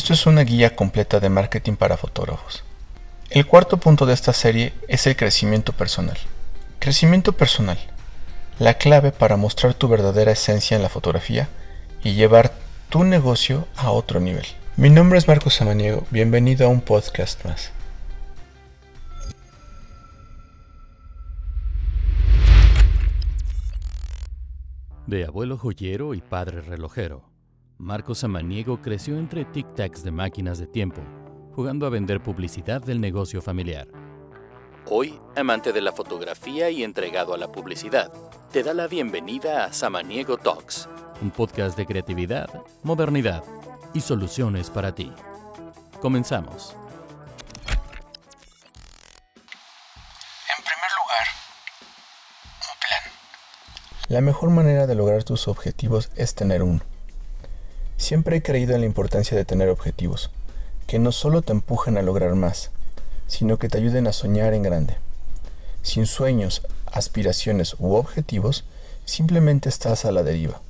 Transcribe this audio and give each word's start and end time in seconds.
Esto 0.00 0.14
es 0.14 0.24
una 0.24 0.44
guía 0.44 0.74
completa 0.74 1.20
de 1.20 1.28
marketing 1.28 1.74
para 1.74 1.98
fotógrafos. 1.98 2.64
El 3.28 3.44
cuarto 3.44 3.76
punto 3.76 4.06
de 4.06 4.14
esta 4.14 4.32
serie 4.32 4.72
es 4.88 5.06
el 5.06 5.14
crecimiento 5.14 5.74
personal. 5.74 6.16
Crecimiento 6.78 7.32
personal. 7.34 7.78
La 8.58 8.78
clave 8.78 9.12
para 9.12 9.36
mostrar 9.36 9.74
tu 9.74 9.88
verdadera 9.88 10.32
esencia 10.32 10.74
en 10.74 10.82
la 10.82 10.88
fotografía 10.88 11.50
y 12.02 12.14
llevar 12.14 12.54
tu 12.88 13.04
negocio 13.04 13.68
a 13.76 13.90
otro 13.90 14.20
nivel. 14.20 14.46
Mi 14.78 14.88
nombre 14.88 15.18
es 15.18 15.28
Marcos 15.28 15.56
Samaniego, 15.56 16.06
bienvenido 16.10 16.64
a 16.66 16.70
un 16.70 16.80
podcast 16.80 17.44
más. 17.44 17.70
De 25.06 25.26
abuelo 25.26 25.58
joyero 25.58 26.14
y 26.14 26.22
padre 26.22 26.62
relojero, 26.62 27.29
Marcos 27.80 28.18
Samaniego 28.18 28.82
creció 28.82 29.16
entre 29.16 29.46
tic-tacs 29.46 30.02
de 30.02 30.10
máquinas 30.10 30.58
de 30.58 30.66
tiempo, 30.66 31.00
jugando 31.54 31.86
a 31.86 31.88
vender 31.88 32.22
publicidad 32.22 32.82
del 32.82 33.00
negocio 33.00 33.40
familiar. 33.40 33.88
Hoy, 34.84 35.18
amante 35.34 35.72
de 35.72 35.80
la 35.80 35.90
fotografía 35.90 36.68
y 36.68 36.84
entregado 36.84 37.32
a 37.32 37.38
la 37.38 37.50
publicidad, 37.50 38.12
te 38.52 38.62
da 38.62 38.74
la 38.74 38.86
bienvenida 38.86 39.64
a 39.64 39.72
Samaniego 39.72 40.36
Talks, 40.36 40.90
un 41.22 41.30
podcast 41.30 41.74
de 41.78 41.86
creatividad, 41.86 42.50
modernidad 42.82 43.44
y 43.94 44.02
soluciones 44.02 44.68
para 44.68 44.94
ti. 44.94 45.10
Comenzamos. 46.02 46.76
En 50.54 50.64
primer 50.64 50.90
lugar, 51.00 51.26
un 52.60 52.78
plan. 52.78 53.12
La 54.08 54.20
mejor 54.20 54.50
manera 54.50 54.86
de 54.86 54.94
lograr 54.94 55.24
tus 55.24 55.48
objetivos 55.48 56.10
es 56.14 56.34
tener 56.34 56.62
uno. 56.62 56.89
Siempre 58.00 58.38
he 58.38 58.42
creído 58.42 58.74
en 58.74 58.80
la 58.80 58.86
importancia 58.86 59.36
de 59.36 59.44
tener 59.44 59.68
objetivos, 59.68 60.30
que 60.86 60.98
no 60.98 61.12
solo 61.12 61.42
te 61.42 61.52
empujen 61.52 61.98
a 61.98 62.02
lograr 62.02 62.34
más, 62.34 62.70
sino 63.26 63.58
que 63.58 63.68
te 63.68 63.76
ayuden 63.76 64.06
a 64.06 64.14
soñar 64.14 64.54
en 64.54 64.62
grande. 64.62 64.96
Sin 65.82 66.06
sueños, 66.06 66.62
aspiraciones 66.86 67.76
u 67.78 67.92
objetivos, 67.96 68.64
simplemente 69.04 69.68
estás 69.68 70.06
a 70.06 70.12
la 70.12 70.22
deriva. 70.22 70.62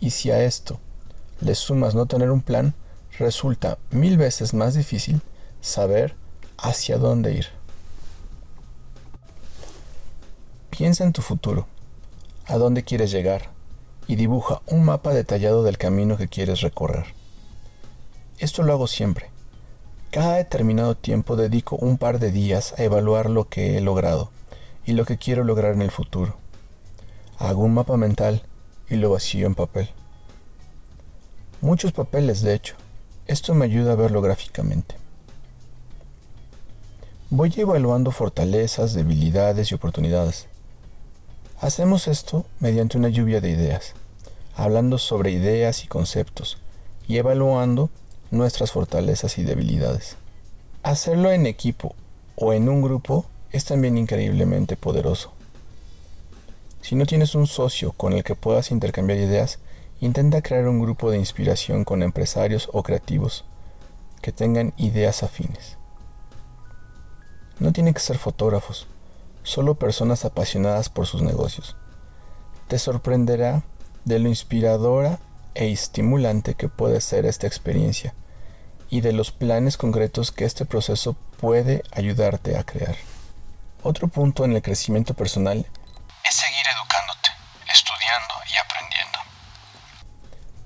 Y 0.00 0.10
si 0.10 0.32
a 0.32 0.42
esto 0.42 0.80
le 1.40 1.54
sumas 1.54 1.94
no 1.94 2.06
tener 2.06 2.32
un 2.32 2.42
plan, 2.42 2.74
resulta 3.20 3.78
mil 3.92 4.18
veces 4.18 4.52
más 4.52 4.74
difícil 4.74 5.22
saber 5.60 6.16
hacia 6.58 6.98
dónde 6.98 7.34
ir. 7.34 7.46
Piensa 10.70 11.04
en 11.04 11.12
tu 11.12 11.22
futuro, 11.22 11.68
a 12.46 12.56
dónde 12.56 12.82
quieres 12.82 13.12
llegar, 13.12 13.52
y 14.06 14.16
dibuja 14.16 14.62
un 14.66 14.84
mapa 14.84 15.12
detallado 15.12 15.62
del 15.62 15.78
camino 15.78 16.16
que 16.16 16.28
quieres 16.28 16.60
recorrer. 16.60 17.06
Esto 18.38 18.62
lo 18.62 18.72
hago 18.72 18.86
siempre. 18.86 19.30
Cada 20.10 20.36
determinado 20.36 20.94
tiempo 20.96 21.36
dedico 21.36 21.76
un 21.76 21.96
par 21.96 22.18
de 22.18 22.32
días 22.32 22.74
a 22.78 22.82
evaluar 22.82 23.30
lo 23.30 23.48
que 23.48 23.76
he 23.76 23.80
logrado 23.80 24.30
y 24.84 24.92
lo 24.92 25.04
que 25.04 25.16
quiero 25.16 25.44
lograr 25.44 25.74
en 25.74 25.82
el 25.82 25.90
futuro. 25.90 26.36
Hago 27.38 27.62
un 27.62 27.74
mapa 27.74 27.96
mental 27.96 28.42
y 28.90 28.96
lo 28.96 29.10
vacío 29.10 29.46
en 29.46 29.54
papel. 29.54 29.88
Muchos 31.60 31.92
papeles, 31.92 32.42
de 32.42 32.54
hecho. 32.54 32.74
Esto 33.26 33.54
me 33.54 33.64
ayuda 33.64 33.92
a 33.92 33.96
verlo 33.96 34.20
gráficamente. 34.20 34.96
Voy 37.30 37.52
evaluando 37.56 38.10
fortalezas, 38.10 38.92
debilidades 38.92 39.70
y 39.70 39.74
oportunidades. 39.74 40.48
Hacemos 41.62 42.08
esto 42.08 42.44
mediante 42.58 42.98
una 42.98 43.08
lluvia 43.08 43.40
de 43.40 43.48
ideas, 43.48 43.94
hablando 44.56 44.98
sobre 44.98 45.30
ideas 45.30 45.84
y 45.84 45.86
conceptos 45.86 46.58
y 47.06 47.18
evaluando 47.18 47.88
nuestras 48.32 48.72
fortalezas 48.72 49.38
y 49.38 49.44
debilidades. 49.44 50.16
Hacerlo 50.82 51.30
en 51.30 51.46
equipo 51.46 51.94
o 52.34 52.52
en 52.52 52.68
un 52.68 52.82
grupo 52.82 53.26
es 53.52 53.64
también 53.64 53.96
increíblemente 53.96 54.76
poderoso. 54.76 55.30
Si 56.80 56.96
no 56.96 57.06
tienes 57.06 57.36
un 57.36 57.46
socio 57.46 57.92
con 57.92 58.12
el 58.12 58.24
que 58.24 58.34
puedas 58.34 58.72
intercambiar 58.72 59.20
ideas, 59.20 59.60
intenta 60.00 60.42
crear 60.42 60.66
un 60.66 60.80
grupo 60.80 61.12
de 61.12 61.18
inspiración 61.18 61.84
con 61.84 62.02
empresarios 62.02 62.70
o 62.72 62.82
creativos 62.82 63.44
que 64.20 64.32
tengan 64.32 64.74
ideas 64.78 65.22
afines. 65.22 65.76
No 67.60 67.72
tienen 67.72 67.94
que 67.94 68.00
ser 68.00 68.18
fotógrafos, 68.18 68.88
solo 69.42 69.74
personas 69.74 70.24
apasionadas 70.24 70.88
por 70.88 71.06
sus 71.06 71.22
negocios. 71.22 71.76
Te 72.68 72.78
sorprenderá 72.78 73.62
de 74.04 74.18
lo 74.18 74.28
inspiradora 74.28 75.18
e 75.54 75.70
estimulante 75.70 76.54
que 76.54 76.68
puede 76.68 77.00
ser 77.00 77.26
esta 77.26 77.46
experiencia 77.46 78.14
y 78.88 79.00
de 79.00 79.12
los 79.12 79.30
planes 79.30 79.76
concretos 79.76 80.32
que 80.32 80.44
este 80.44 80.64
proceso 80.64 81.14
puede 81.38 81.82
ayudarte 81.92 82.56
a 82.56 82.64
crear. 82.64 82.96
Otro 83.82 84.08
punto 84.08 84.44
en 84.44 84.52
el 84.52 84.62
crecimiento 84.62 85.14
personal 85.14 85.66
es 86.28 86.34
seguir 86.34 86.66
educándote, 86.76 87.30
estudiando 87.72 88.34
y 88.48 88.56
aprendiendo. 88.58 89.18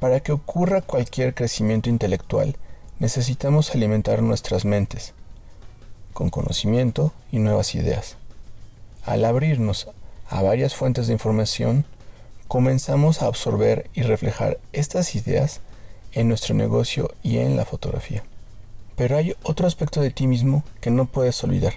Para 0.00 0.20
que 0.20 0.32
ocurra 0.32 0.80
cualquier 0.80 1.34
crecimiento 1.34 1.90
intelectual, 1.90 2.56
necesitamos 2.98 3.74
alimentar 3.74 4.22
nuestras 4.22 4.64
mentes 4.64 5.14
con 6.12 6.30
conocimiento 6.30 7.12
y 7.30 7.38
nuevas 7.38 7.74
ideas. 7.74 8.16
Al 9.04 9.24
abrirnos 9.26 9.88
a 10.28 10.40
varias 10.40 10.74
fuentes 10.74 11.06
de 11.06 11.12
información, 11.12 11.84
comenzamos 12.48 13.20
a 13.20 13.26
absorber 13.26 13.90
y 13.92 14.00
reflejar 14.00 14.58
estas 14.72 15.14
ideas 15.14 15.60
en 16.12 16.28
nuestro 16.28 16.54
negocio 16.54 17.10
y 17.22 17.38
en 17.38 17.56
la 17.56 17.66
fotografía. 17.66 18.24
Pero 18.96 19.18
hay 19.18 19.34
otro 19.42 19.66
aspecto 19.66 20.00
de 20.00 20.10
ti 20.10 20.26
mismo 20.26 20.64
que 20.80 20.90
no 20.90 21.04
puedes 21.04 21.42
olvidar. 21.44 21.74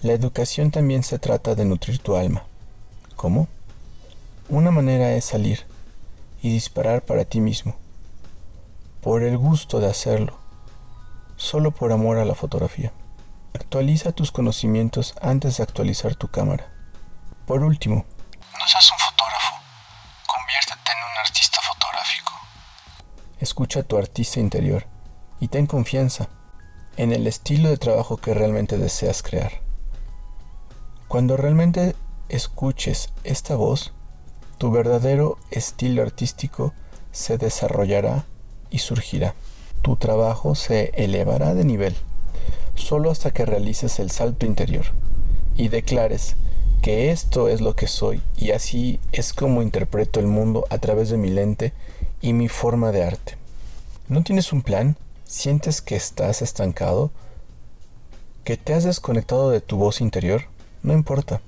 La 0.00 0.12
educación 0.14 0.70
también 0.70 1.02
se 1.02 1.18
trata 1.18 1.54
de 1.54 1.66
nutrir 1.66 1.98
tu 1.98 2.16
alma. 2.16 2.44
¿Cómo? 3.16 3.48
Una 4.48 4.70
manera 4.70 5.12
es 5.14 5.26
salir 5.26 5.60
y 6.42 6.50
disparar 6.50 7.02
para 7.02 7.24
ti 7.24 7.40
mismo, 7.40 7.76
por 9.02 9.22
el 9.22 9.36
gusto 9.36 9.80
de 9.80 9.86
hacerlo, 9.86 10.38
solo 11.36 11.72
por 11.72 11.92
amor 11.92 12.18
a 12.18 12.24
la 12.24 12.34
fotografía. 12.34 12.92
Actualiza 13.54 14.10
tus 14.10 14.32
conocimientos 14.32 15.14
antes 15.22 15.56
de 15.56 15.62
actualizar 15.62 16.16
tu 16.16 16.26
cámara. 16.26 16.72
Por 17.46 17.62
último, 17.62 18.04
no 18.58 18.66
seas 18.66 18.90
un 18.90 18.98
fotógrafo, 18.98 19.54
conviértete 20.26 20.90
en 20.90 20.98
un 20.98 21.18
artista 21.24 21.58
fotográfico. 21.62 22.32
Escucha 23.38 23.80
a 23.80 23.82
tu 23.84 23.96
artista 23.96 24.40
interior 24.40 24.88
y 25.38 25.46
ten 25.48 25.66
confianza 25.66 26.28
en 26.96 27.12
el 27.12 27.28
estilo 27.28 27.68
de 27.68 27.76
trabajo 27.76 28.16
que 28.16 28.34
realmente 28.34 28.76
deseas 28.76 29.22
crear. 29.22 29.60
Cuando 31.06 31.36
realmente 31.36 31.94
escuches 32.28 33.12
esta 33.22 33.54
voz, 33.54 33.92
tu 34.58 34.72
verdadero 34.72 35.38
estilo 35.52 36.02
artístico 36.02 36.74
se 37.12 37.38
desarrollará 37.38 38.24
y 38.70 38.80
surgirá. 38.80 39.36
Tu 39.80 39.94
trabajo 39.94 40.56
se 40.56 40.90
elevará 40.96 41.54
de 41.54 41.64
nivel 41.64 41.96
solo 42.74 43.10
hasta 43.10 43.30
que 43.30 43.46
realices 43.46 43.98
el 43.98 44.10
salto 44.10 44.46
interior 44.46 44.86
y 45.56 45.68
declares 45.68 46.36
que 46.82 47.10
esto 47.10 47.48
es 47.48 47.60
lo 47.60 47.74
que 47.74 47.86
soy 47.86 48.22
y 48.36 48.50
así 48.50 49.00
es 49.12 49.32
como 49.32 49.62
interpreto 49.62 50.20
el 50.20 50.26
mundo 50.26 50.66
a 50.70 50.78
través 50.78 51.08
de 51.08 51.16
mi 51.16 51.30
lente 51.30 51.72
y 52.20 52.32
mi 52.32 52.48
forma 52.48 52.92
de 52.92 53.04
arte. 53.04 53.36
¿No 54.08 54.22
tienes 54.22 54.52
un 54.52 54.62
plan? 54.62 54.96
¿Sientes 55.24 55.80
que 55.80 55.96
estás 55.96 56.42
estancado? 56.42 57.10
¿Que 58.44 58.56
te 58.56 58.74
has 58.74 58.84
desconectado 58.84 59.50
de 59.50 59.60
tu 59.60 59.76
voz 59.76 60.00
interior? 60.00 60.42
No 60.82 60.92
importa. 60.92 61.40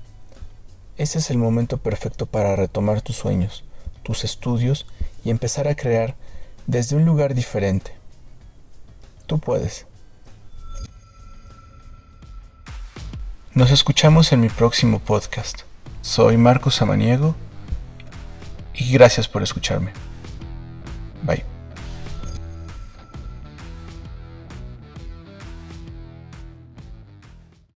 Ese 0.97 1.19
es 1.19 1.29
el 1.29 1.37
momento 1.37 1.77
perfecto 1.77 2.25
para 2.25 2.55
retomar 2.55 3.01
tus 3.01 3.17
sueños, 3.17 3.63
tus 4.01 4.23
estudios 4.23 4.87
y 5.23 5.29
empezar 5.29 5.67
a 5.67 5.75
crear 5.75 6.15
desde 6.65 6.95
un 6.95 7.05
lugar 7.05 7.35
diferente. 7.35 7.91
Tú 9.27 9.39
puedes. 9.39 9.86
Nos 13.57 13.71
escuchamos 13.71 14.33
en 14.33 14.41
mi 14.41 14.49
próximo 14.49 14.99
podcast. 14.99 15.61
Soy 16.01 16.37
Marcos 16.37 16.75
Samaniego 16.75 17.35
y 18.75 18.91
gracias 18.91 19.27
por 19.27 19.41
escucharme. 19.41 19.93
Bye. 21.23 21.56